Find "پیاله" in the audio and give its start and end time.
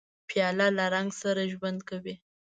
0.29-0.67